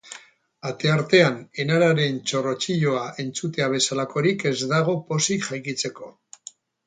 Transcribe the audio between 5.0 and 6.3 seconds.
pozik jaikitzeko.